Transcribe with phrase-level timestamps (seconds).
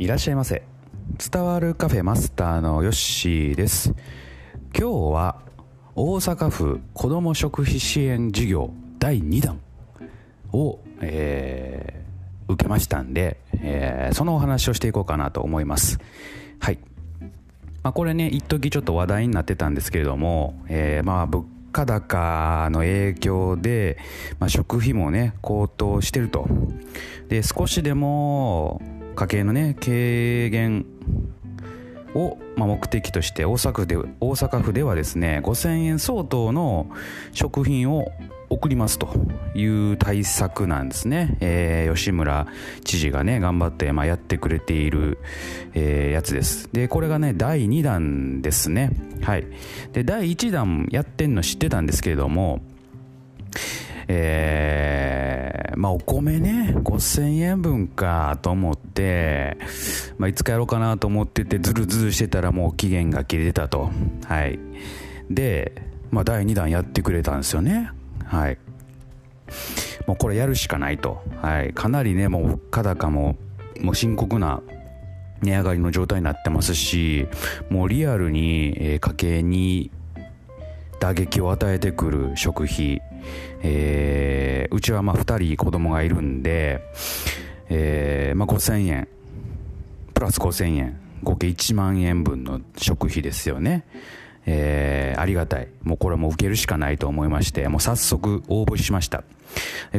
[0.00, 0.62] いらっしゃいませ。
[1.18, 3.94] 伝わるカフェマスターのヨッシーです。
[4.74, 5.42] 今日は
[5.94, 9.60] 大阪府子ども食費支援事業第2弾
[10.52, 15.98] を、えー、受けましたんで、えー、そのお話をしていこうかなと思います。
[16.60, 16.78] はい、
[17.82, 23.98] まあ、これね一時ちょっと話題になってたんですけれども、えー、まあ物価高の影響で、
[24.38, 26.48] まあ、食費もね高騰してると。
[27.28, 28.80] で少しでも
[29.14, 30.86] 家計のね軽減
[32.14, 36.90] を、まあ、目的として大阪府で大阪府ではですね5000円相当の
[37.32, 38.10] 食品を
[38.50, 39.08] 送りますと
[39.54, 42.48] いう対策なんですね、えー、吉村
[42.84, 45.18] 知事がね頑張って、まあ、やってくれている、
[45.72, 46.68] えー、やつです。
[46.72, 48.90] でこれがね第2弾ですね。
[49.22, 49.46] はい。
[49.92, 52.60] で第1弾やってんの知ってたんですけれども
[54.12, 54.69] えー、
[55.80, 59.56] まあお米ね5000円分かと思って、
[60.18, 63.90] まあ、いつかやろうかなと思っててズルズルしてたらもう期限が切れてたと。
[64.26, 64.58] はい。
[65.30, 65.72] で、
[66.10, 67.92] まあ、第2弾やってくれたんですよね。
[68.26, 68.58] はい。
[70.06, 73.36] もうこれやるしかないと、はい、かなりねもう物価高も
[73.80, 74.62] もう深刻な
[75.40, 77.26] 値上がりの状態になってますし
[77.70, 79.90] もうリアルに家計に
[81.00, 83.00] 打撃を与えてくる食費、
[83.62, 86.82] えー、うちはまあ2人子供がいるんで、
[87.68, 89.08] えーまあ、5000円
[90.14, 93.84] プラス5000円合計1万円分の食費ですよね
[94.46, 95.68] えー、ありがたい。
[95.82, 99.22] もうこれも受けるしかないと思いまして、もう早速応募しました。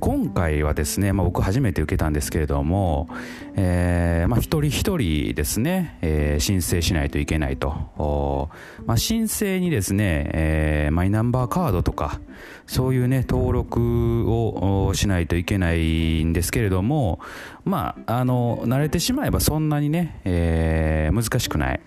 [0.00, 3.08] 今回はですね、まあ、僕初めて受けたんですけれども、
[3.56, 8.50] えーまあ、一人一人ですね、えー、申請しないといけないと。
[8.84, 12.20] まあ、申請にですね、えー、マイナンバーカードとか、
[12.66, 17.20] そういうね、登録をしないといけないんですけれども、
[17.64, 21.80] まあ、あの、慣れてしまえばそんなにね、えー、難しくない。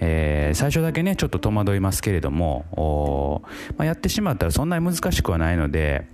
[0.00, 3.42] えー、最初だけね、ちょっと戸惑いますけれども、
[3.76, 6.06] まあ、やってしまったらそんなに難しくはないので、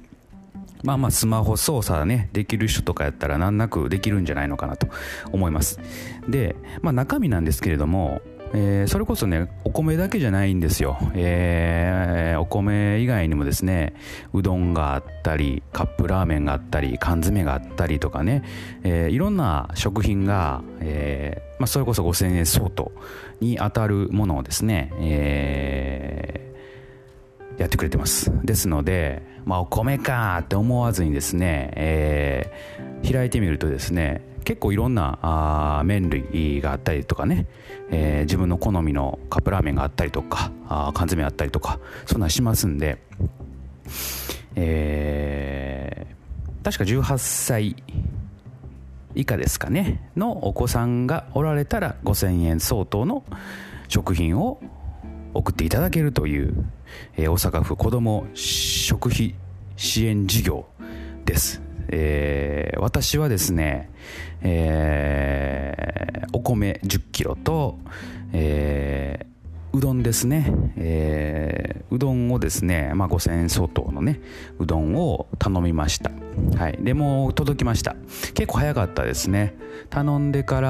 [0.82, 4.88] まあまあスマホ操作ね、できる人とかやったら難なくできるんじゃないのかなと
[5.32, 5.81] 思います。
[6.28, 8.20] で、まあ中身なんですけれども、
[8.54, 10.98] えー、それこそね、お米だけじゃないんですよ。
[11.15, 13.94] えー、お米以外にもですね、
[14.34, 18.42] うどんがあったり、カップラーメンがあったり、缶詰があったりとかね、
[18.82, 22.92] えー、いろんな食品が、えまあ、それこそ5000円相当
[23.41, 26.41] に当たるものをですね、え
[27.62, 28.32] やってくれてます。
[28.42, 37.46] ですので、まあ、お米かって思わずにですね、えー、開いてみるとですね結構いろんなあ麺類があったりとかね、
[37.92, 42.98] えー、自分の好みのカップラーメンがあったりとかあ缶詰あったりとかそんなんしますんで、
[44.56, 47.76] えー、確か18歳
[49.14, 53.22] 以下ですかねのお子さんがおられたら5000円相当の
[53.86, 54.60] 食品を
[55.34, 56.54] 送っていただけるという、
[57.16, 59.34] えー、大阪府子ども食費
[59.76, 60.66] 支援事業
[61.25, 61.62] です。
[61.88, 63.91] えー、私はですね、
[64.41, 67.78] えー、お米1 0キロと、
[68.32, 69.26] え
[69.75, 74.21] うどんですね、えー、うどんをですね、まあ、5000円相当のね
[74.59, 76.10] うどんを頼みました。
[76.59, 76.78] はい。
[76.81, 77.97] でも届きました。
[78.34, 79.54] 結構早かったですね。
[79.88, 80.69] 頼んでから、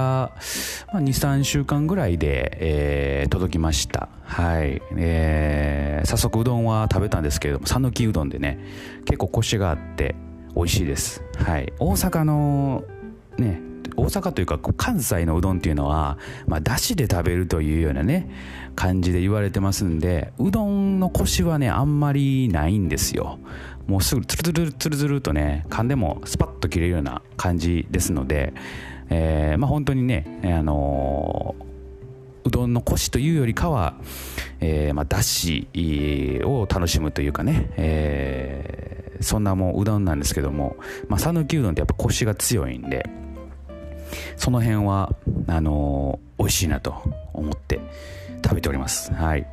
[0.93, 4.09] まあ、23週間ぐらいで、えー、届きました。
[4.33, 8.59] はい、えー、早速うどんは食べたんですけれども讃岐うどんでね
[9.05, 10.15] 結構コシがあって
[10.57, 11.23] 美味しいです。
[11.37, 11.73] はい。
[11.79, 12.83] 大阪の
[13.37, 13.61] ね
[13.95, 16.17] 大阪というか関西のうどんっていうのは、
[16.47, 18.31] まあ、だしで食べるというようなね
[18.75, 23.39] 感じで言われてますんでうどんのコシはねあんまりないんですよ。
[23.87, 28.55] もうすぐツルツルツルツルとね噛んでもスパッと切れるような感じですので、
[29.11, 31.72] えー、まあ本当にねあのー
[32.45, 33.95] うどんのコシというよりかは、
[34.61, 35.69] えーまあ、だし
[36.45, 40.77] を楽しむというかね、えー、そんなもううどんなんですけども
[41.09, 43.09] 讃岐、まあ、うどんってやっぱコシが強いんで
[44.37, 45.15] その辺は
[45.47, 46.95] あのー、美味しいなと
[47.33, 47.81] 思って
[48.45, 49.13] 食べております。
[49.13, 49.47] はい。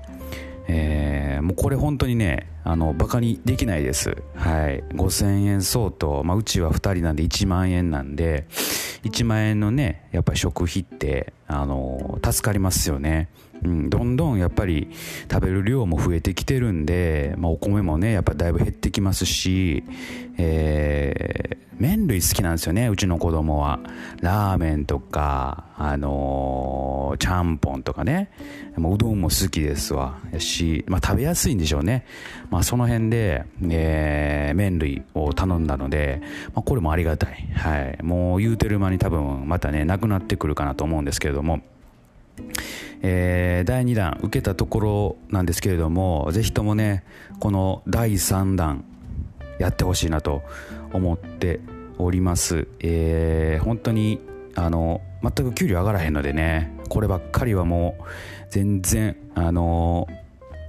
[0.71, 4.17] えー、もうこれ本当にねあのバカにできないです。
[4.35, 4.83] はい。
[4.93, 8.45] 5000円相当、まあ、うちは2人なんで1万円なんで
[9.03, 13.27] 1万円のねやっぱり食費ってあの助かりますよね。
[13.63, 14.87] うん、どんどんやっぱり
[15.29, 19.83] 食べる量も増えてきてるんで、まあ、お米もねやっぱだいぶ減ってきますし、
[20.37, 23.79] えー、麺類好きなんですよねうちの子供は。
[24.21, 28.31] ラーメンとかあのー、ちゃんぽんとかね。
[28.77, 30.19] もううどんも好きですわ。
[30.37, 32.05] し、まあ、食べやすいんでしょうね、
[32.49, 36.21] まあ、その辺で、えー、麺類を頼んだので、
[36.53, 41.61] まあ、これもありがたい、はい、もう言うてる間に多分またねなくなってくるかなと思うんですけれども
[43.01, 47.03] えー、第2弾受けたところなんですけれどもぜひともね
[47.39, 48.83] この第3弾
[49.57, 50.41] やってほしいなと
[50.93, 51.59] 思って
[51.97, 54.19] おります、えー、本当に
[54.55, 58.03] あの全く給料上がらへんのでねこればっかりはもう
[58.49, 60.07] 全然あの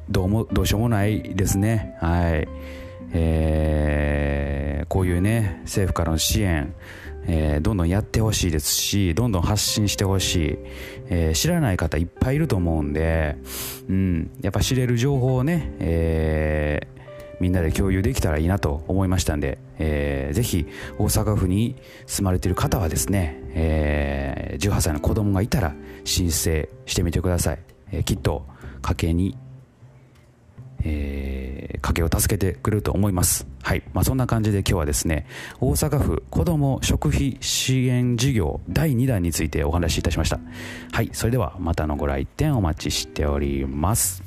[0.08, 1.96] どうもどうしようもないですね。
[2.00, 2.48] はい。
[3.12, 6.74] えー、こういうね政府からの支援
[7.32, 10.58] えー、どんどんやってほしいですしどんどん発信してほしい、
[11.10, 13.36] えー、知らない方いっぱいいると思うんで、
[13.88, 20.66] うん、やっぱ知れる情報をね、えー、みんなで共有できたらいいなと思いましたんで、えー、ぜひ
[20.98, 25.72] 大阪府に住まれている方はですね、えー、18歳の子供がいたら
[26.02, 27.58] 申請してみてください、
[27.92, 28.44] えー、きっと
[28.82, 29.38] 家計に
[30.84, 33.46] えー、家計を助けてくれると思います。
[33.62, 33.82] はい。
[33.92, 35.26] まあ、そんな感じで今日はですね、
[35.60, 40.40] 大阪府子ども食費支援事業第2弾についてお話しいたしました。
[40.92, 41.10] はい。
[41.12, 44.22] それではまたのご来店お待ちしております。